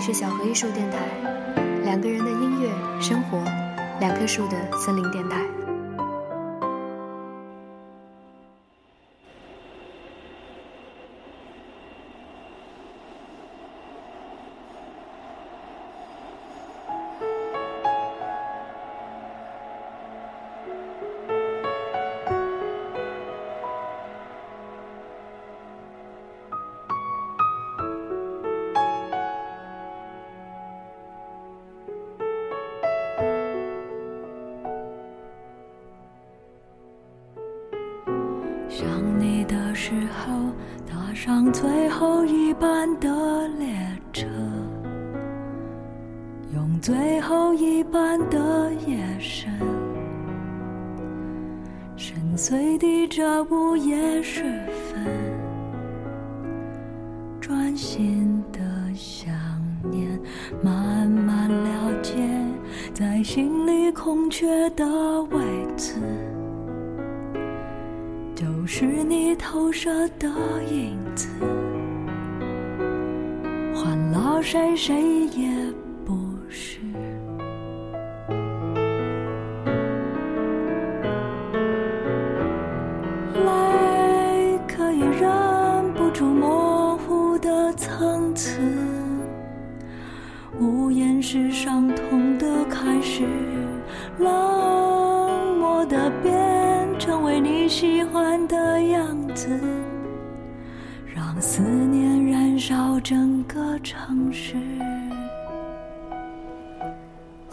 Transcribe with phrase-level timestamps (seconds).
[0.00, 0.96] 是小河艺术电台，
[1.84, 2.70] 两个人的音乐
[3.02, 3.44] 生活，
[4.00, 5.59] 两棵树的森林电台。
[41.52, 43.68] 最后一班的列
[44.12, 44.26] 车，
[46.54, 49.50] 用最后一班的夜深，
[51.96, 54.42] 深邃的这午夜时
[54.92, 55.04] 分，
[57.40, 58.60] 专心的
[58.94, 59.34] 想
[59.90, 60.08] 念，
[60.62, 62.14] 慢慢了解，
[62.94, 64.86] 在心里空缺的
[65.24, 65.40] 位
[65.76, 65.94] 置。
[68.80, 70.26] 是你投射的
[70.70, 71.28] 影子，
[73.74, 75.02] 换了谁谁
[75.36, 75.59] 也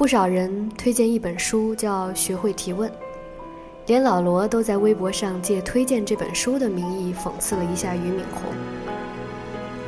[0.07, 2.89] 不少人推荐一本书，叫《学会提问》，
[3.87, 8.43] 连老罗都在微博上借推荐这本书的名义讽刺了一下俞敏洪。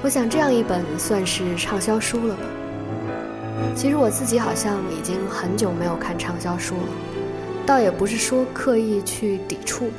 [0.03, 2.41] 我想这样一本算是畅销书了吧？
[3.77, 6.89] 其实我自己好像已经很久没有看畅销书了，
[7.65, 9.89] 倒也不是说刻意去抵触，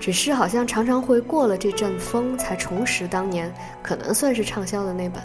[0.00, 5.22] 只是好像常常会过了这阵风才重拾当年可能算是畅销的那本，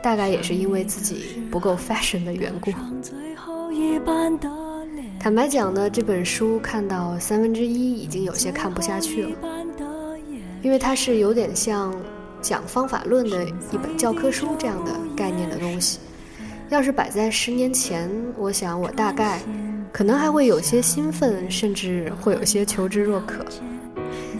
[0.00, 2.70] 大概也是因为自己不够 fashion 的缘故。
[5.20, 9.30] 坦白讲呢，这本书看到三分之一已经有些看不下去了，
[10.62, 11.94] 因为它是有点像
[12.40, 15.98] 讲方法论的一本教科书这样的概念的东西。
[16.70, 19.40] 要是摆在十年前，我想我大概
[19.92, 23.44] 可能还会有些兴奋，甚至会有些求知若渴。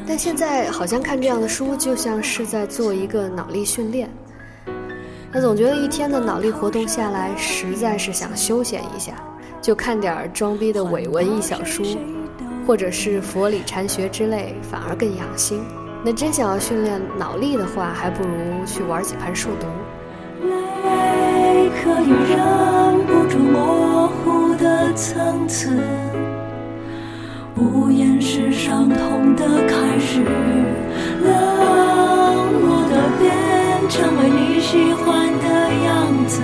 [0.07, 4.09] 但现在好像看这样的书，就像是在做一个脑力训练。
[5.33, 9.13] 那总觉得一天的脑力活动下来，实在是想休闲一下，
[9.61, 11.85] 就看点装逼的伪文艺小书，
[12.67, 15.63] 或者是佛理禅学之类，反而更养心。
[16.05, 19.67] 那真想要训练脑力的话，还不如去玩几盘数独。
[20.47, 22.39] 泪可以忍
[23.07, 25.77] 不住模糊的层次，
[27.57, 30.23] 无言是伤痛的开始，
[31.21, 31.33] 冷
[32.63, 35.49] 漠的变成为你喜欢的
[35.85, 36.41] 样子，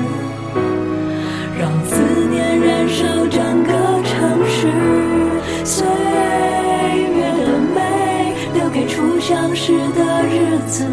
[10.66, 10.84] 子。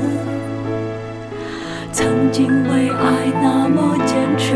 [1.91, 4.55] 曾经为爱那么坚持，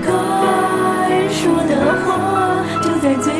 [0.00, 0.08] 该
[1.28, 3.39] 说的话就在最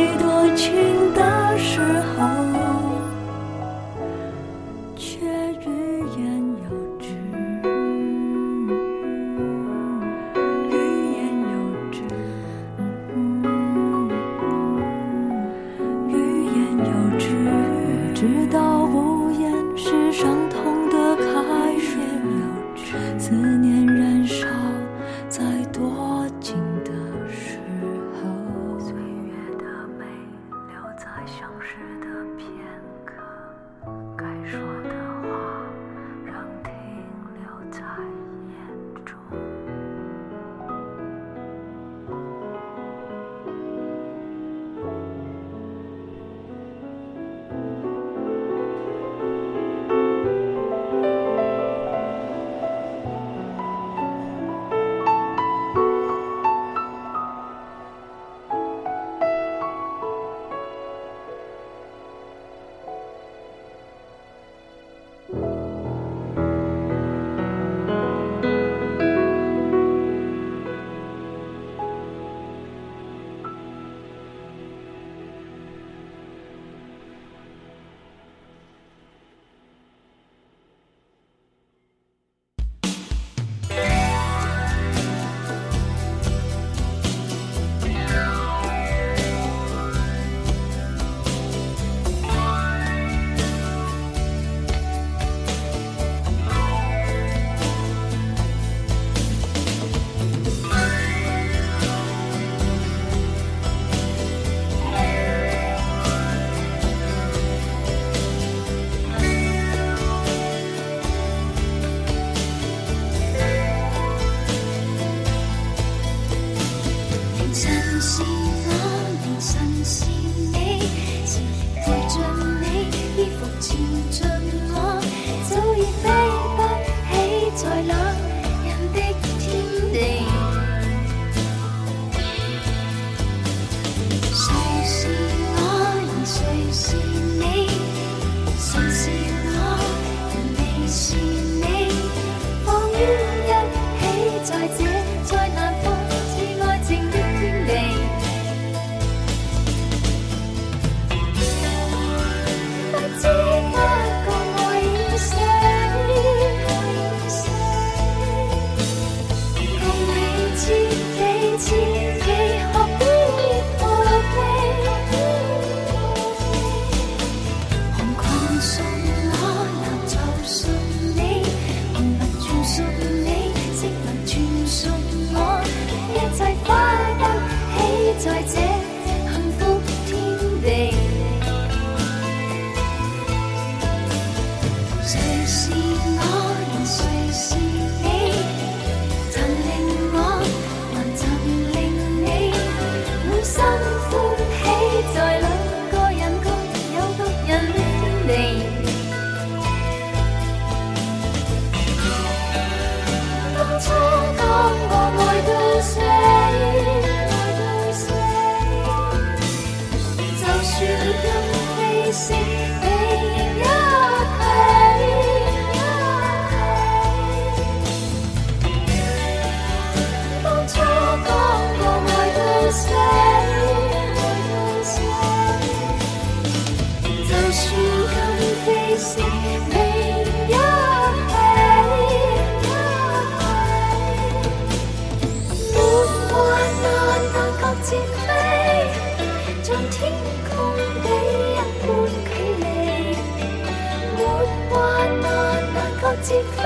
[246.31, 246.63] 蝶飞，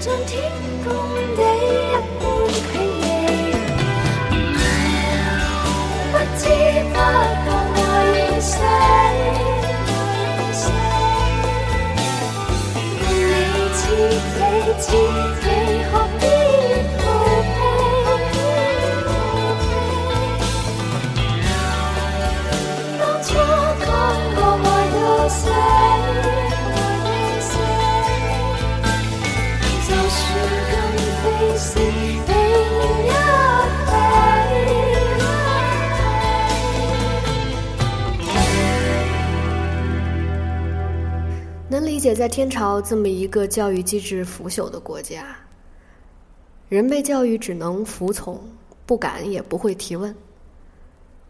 [0.00, 0.50] 尽天
[0.82, 0.90] 共
[1.36, 1.83] 地
[41.94, 45.24] 理解，在天朝这么一个教育机制腐朽的国家，
[46.68, 48.42] 人被教育只能服从，
[48.84, 50.12] 不敢也不会提问。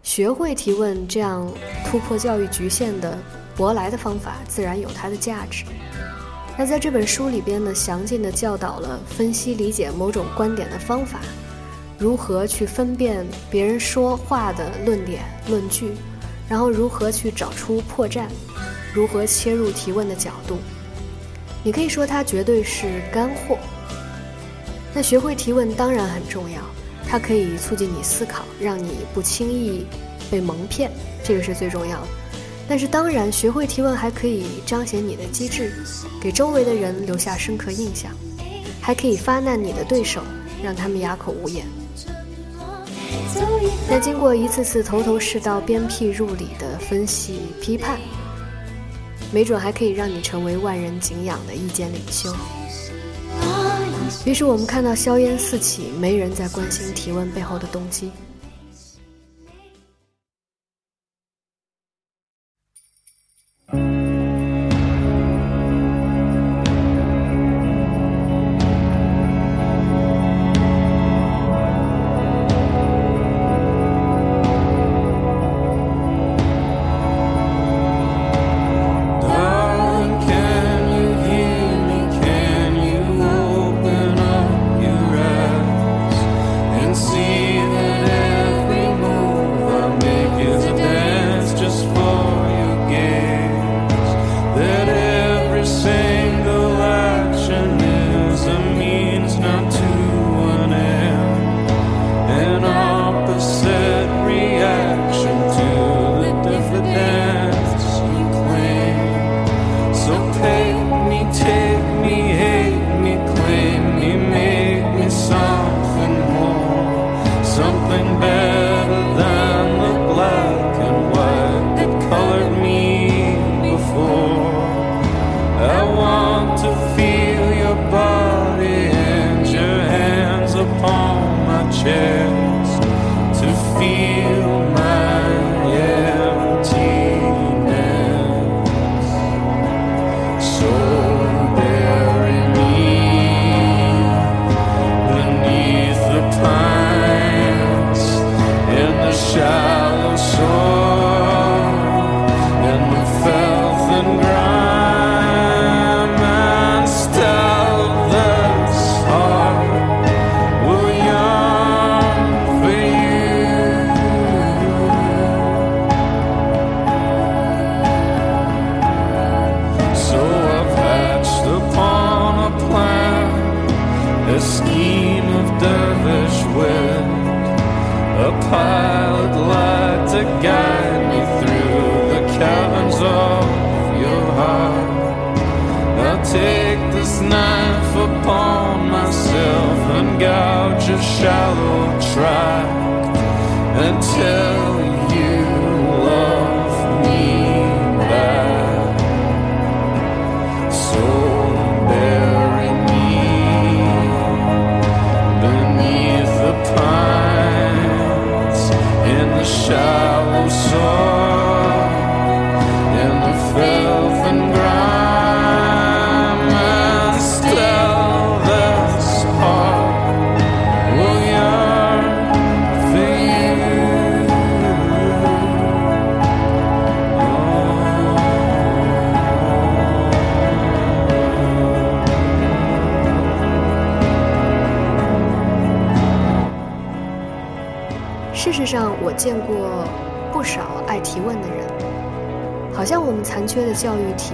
[0.03, 1.47] 学会提问，这样
[1.85, 3.19] 突破教育局限的
[3.55, 5.67] 舶来的方法，自然有它的价值。
[6.57, 11.21] 那在这本书里边呢，详尽的教导了分析理解某种观点的方法，
[11.99, 15.93] 如何去分辨别人说话的论点论据，
[16.49, 18.29] 然后如何去找出破绽。
[18.95, 20.59] 如何切入提问的角度？
[21.65, 23.59] 你可以说它绝对是干货。
[24.95, 26.61] 那学会提问当然很重要，
[27.09, 29.85] 它可以促进你思考，让你不轻易
[30.31, 30.91] 被蒙骗，
[31.25, 32.07] 这个是最重要的。
[32.69, 35.73] 但是当然，学会提问还可以彰显你的机智，
[36.21, 38.13] 给周围的人留下深刻印象，
[38.81, 40.23] 还可以发难你的对手，
[40.63, 41.67] 让他们哑口无言。
[43.91, 47.99] 那经过一次次头头是道、鞭辟入里的分析批判。
[49.35, 52.33] 没准还可以让你成为万人敬仰的意见领袖。
[54.25, 58.13] 于是我们看到硝烟四起，没人在关心提问背后的动机。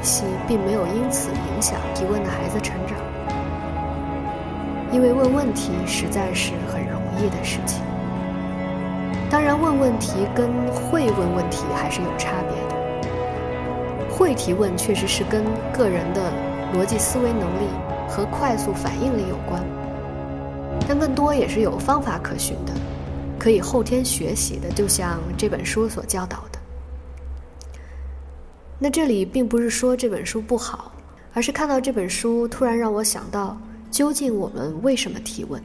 [0.00, 2.96] 体系并没有因此影响提问的孩子成长，
[4.90, 7.82] 因为问问题实在是很容易的事情。
[9.30, 12.80] 当然，问问题跟会问问题还是有差别的。
[14.10, 16.32] 会提问确实是跟个人的
[16.74, 17.68] 逻辑思维能力
[18.08, 19.62] 和快速反应力有关，
[20.88, 22.72] 但更多也是有方法可循的。
[23.38, 26.49] 可以后天学习的，就像这本书所教导的。
[28.82, 30.90] 那这里并不是说这本书不好，
[31.34, 33.60] 而是看到这本书突然让我想到，
[33.90, 35.62] 究竟我们为什么提问？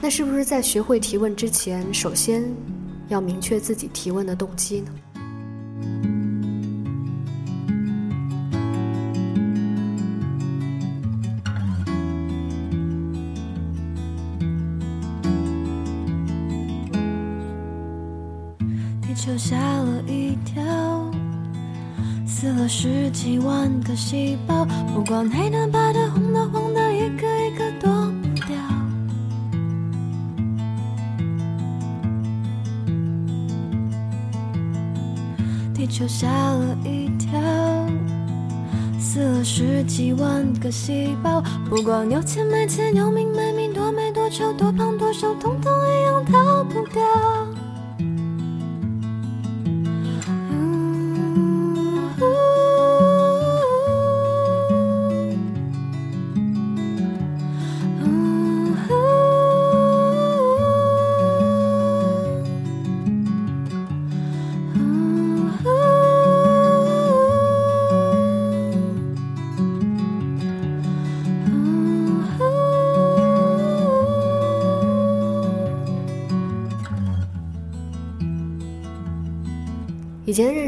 [0.00, 2.42] 那是不是在学会提问之前，首先
[3.08, 4.90] 要明确自己提问的动机呢？
[19.02, 21.05] 地球吓了一跳，
[22.46, 27.90] 死了十几万个细胞，不管黑的、白的、红的、黄的，一个一个躲
[28.22, 28.56] 不掉。
[35.74, 37.36] 地球吓了一跳，
[38.96, 47.02] 死了十几万个细胞，不管有钱没钱，有名没名，多美多丑，多胖多瘦，统统一样逃不掉。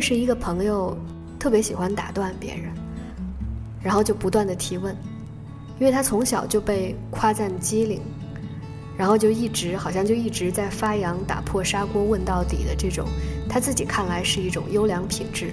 [0.09, 0.97] 是一个朋友，
[1.39, 2.73] 特别喜欢打断别人，
[3.83, 4.97] 然后就不断的提问，
[5.79, 8.01] 因为他从小就被夸赞机灵，
[8.97, 13.07] 然后就一直好像就一直在发扬打破砂锅问到底的这种，
[13.51, 15.53] 他自己看来是一种优良品质。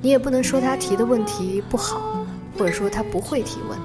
[0.00, 2.24] 你也不能说他提的问题不好，
[2.56, 3.78] 或者说他不会提问，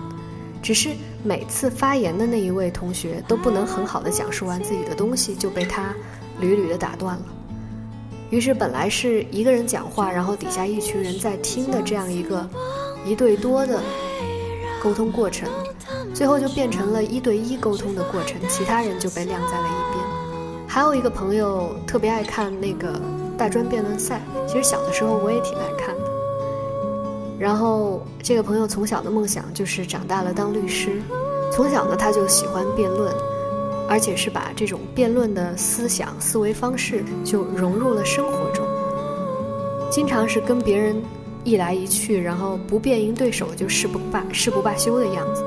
[0.62, 0.92] 只是
[1.26, 5.94] 每次发言的那一位同学都不能很好的讲述完自己的东西，就被他
[6.40, 7.26] 屡屡的打断了。
[8.34, 12.44] 于是本来是一个人讲话，然后底下一群人在听的这样一个
[13.06, 13.80] 一对多的
[14.82, 15.48] 沟通过程，
[16.16, 20.04] 最后就变成了一对一沟通的过程，其他人就被晾在了一边。
[20.68, 23.00] 还有一个朋友特别爱看那个
[23.38, 26.02] 大专辩论赛，其实小的时候我也挺爱看的。
[27.38, 31.00] 然后这个朋友从小的梦想就是长大了当律师，
[31.52, 33.14] 从小呢他就喜欢辩论。
[33.94, 38.66] 而且是把这种辩论的思想、思维方式就融入了生活中，
[39.92, 41.00] 经常是跟别人
[41.44, 45.44] 一来一去，然后不辩赢对手就誓不罢誓不罢休的样子，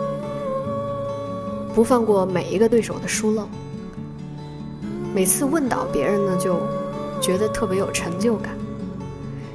[1.75, 3.49] 不放过每一个对手的疏漏。
[5.13, 6.61] 每次问倒别人呢，就
[7.21, 8.57] 觉得特别有成就感。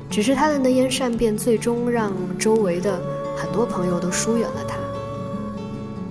[0.09, 2.99] 只是他的能言善辩，最终让周围的
[3.37, 4.75] 很多朋友都疏远了他。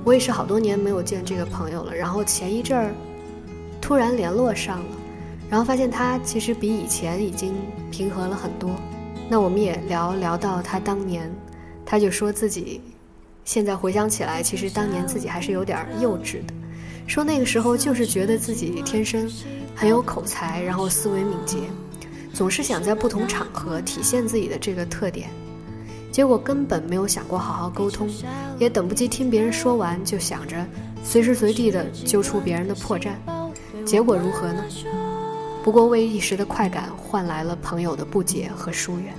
[0.05, 2.95] 我也是好多年没有见这个朋友了，然后前一阵儿
[3.81, 4.97] 突然联络上了，
[5.49, 7.55] 然后发现他其实比以前已经
[7.91, 8.71] 平和了很多。
[9.29, 11.31] 那我们也聊聊到他当年，
[11.85, 12.81] 他就说自己
[13.45, 16.55] 现在回想起来，其实当年自己还是有点幼稚的，
[17.07, 19.31] 说那个时候就是觉得自己天生
[19.77, 21.59] 很有口才，然后思维敏捷，
[22.33, 25.29] 总是想在不同场合体现自己的这个特点。
[26.11, 28.09] 结果根本没有想过好好沟通，
[28.59, 30.57] 也等不及听别人说完，就想着
[31.03, 33.13] 随时随地的揪出别人的破绽。
[33.85, 34.65] 结果如何呢？
[35.63, 39.15] 不过为一时的快感换来了朋友的不解和疏远。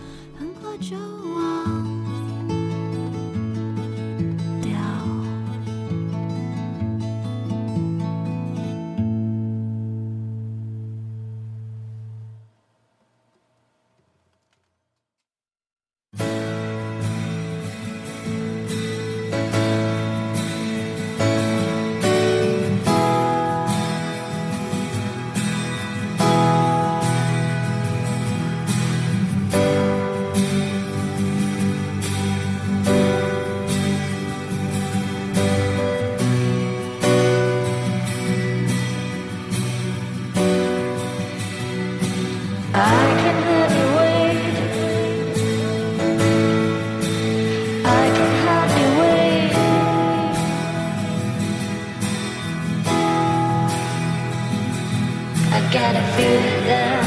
[55.69, 57.06] gotta feel them.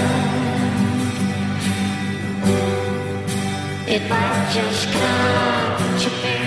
[3.87, 6.44] It might just come to bear.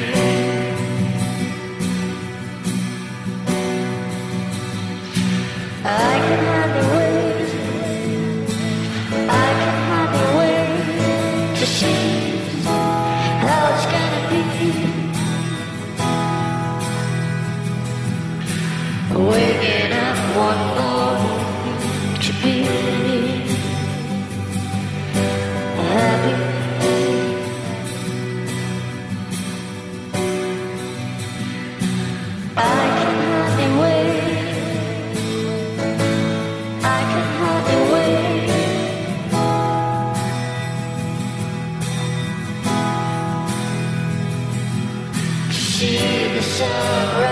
[46.57, 47.26] Generation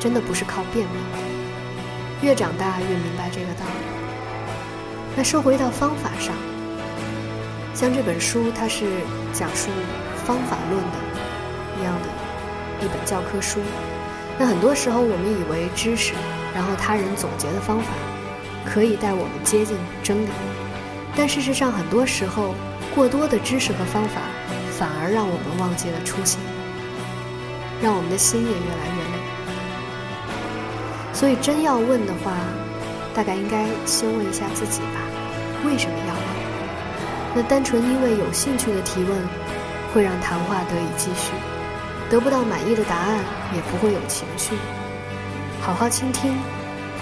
[0.00, 1.18] 真的不是靠辩明的，
[2.22, 3.84] 越长大越明白这个道理。
[5.14, 6.34] 那说回到方法上，
[7.74, 8.86] 像这本书，它是
[9.34, 9.68] 讲述
[10.24, 10.96] 方法论的
[11.78, 13.60] 一样的一本教科书。
[14.38, 16.14] 那很多时候我们以为知识，
[16.54, 17.90] 然后他人总结的方法，
[18.64, 20.30] 可以带我们接近真理，
[21.14, 22.54] 但事实上很多时候，
[22.94, 24.22] 过多的知识和方法，
[24.78, 26.40] 反而让我们忘记了初心。
[27.82, 29.19] 让我们的心也越来越累。
[31.20, 32.32] 所以真要问的话，
[33.14, 35.02] 大概应该先问一下自己吧：
[35.66, 36.24] 为什么要问？
[37.34, 39.18] 那单纯因为有兴趣的提问，
[39.92, 41.32] 会让谈话得以继续；
[42.08, 43.18] 得不到满意的答案，
[43.54, 44.54] 也不会有情绪。
[45.60, 46.34] 好好倾听，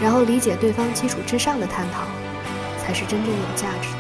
[0.02, 2.02] 然后理解对方基础之上的探讨，
[2.82, 3.98] 才是真正有价值的。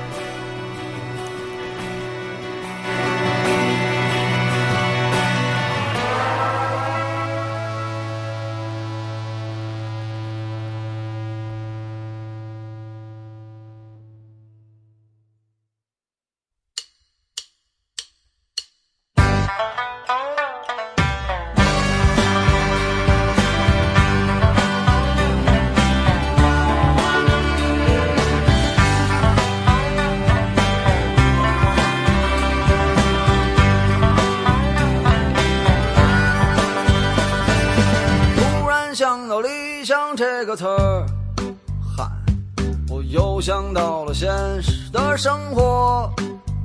[44.12, 44.28] 现
[44.62, 46.10] 实的生活，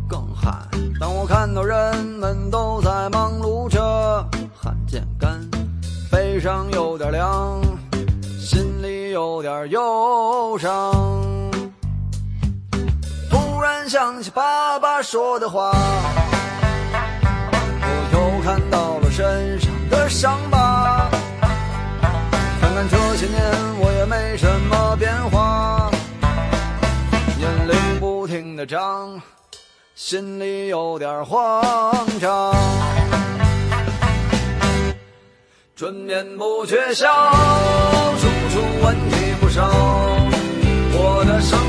[0.08, 0.51] 更嗨。
[0.99, 3.79] 当我看到人们都在忙碌着，
[4.56, 5.39] 汗渐干，
[6.12, 7.62] 背上有点凉，
[8.39, 10.91] 心里有点忧伤。
[13.29, 15.71] 突然想起爸爸说的话，
[17.82, 21.10] 我又看到了身上的伤疤。
[22.62, 23.41] 看看这些年
[23.79, 25.82] 我也没什么变化，
[28.55, 29.21] 的账，
[29.95, 32.53] 心里有点慌张。
[35.75, 37.07] 春眠不觉晓，
[38.19, 39.67] 处处问题不少，
[40.93, 41.59] 我的生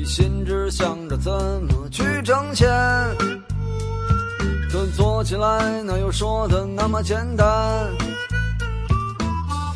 [0.00, 2.66] 一心只想着怎么去挣钱。
[4.72, 7.46] 可做起来哪有说的那么简单？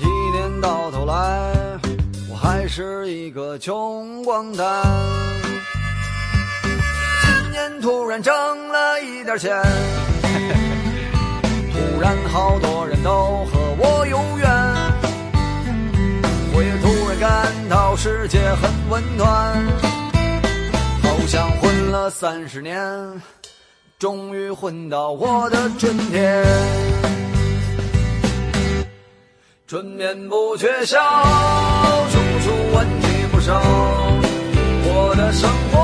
[0.01, 1.53] 一年到头来，
[2.31, 4.67] 我还是一个穷光蛋。
[6.63, 8.33] 今年突然挣
[8.69, 9.63] 了一点钱，
[11.71, 14.49] 突然好多人都和我有缘，
[16.55, 19.55] 我也突然感到世界很温暖，
[21.25, 22.79] 就像混了三十年。
[23.99, 26.45] 终于混到我的春天，
[29.67, 31.01] 春眠不觉晓，
[32.11, 33.59] 处处问题不少，
[34.85, 35.84] 我的生活。